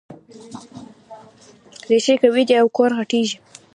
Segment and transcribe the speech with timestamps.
[1.89, 3.37] ريښې قوي دي او کور غټېږي.